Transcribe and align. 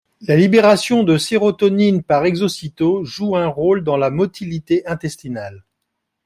La 0.21 0.35
libération 0.35 1.03
de 1.03 1.19
sérotonine 1.19 2.01
par 2.01 2.25
exocytose 2.25 3.07
joue 3.07 3.35
un 3.35 3.45
rôle 3.45 3.83
dans 3.83 3.97
la 3.97 4.09
motilité 4.09 4.83
intestinale. 4.87 5.63